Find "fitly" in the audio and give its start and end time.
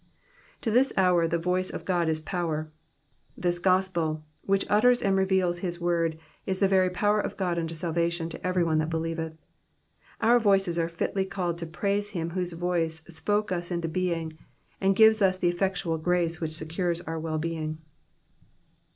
10.89-11.25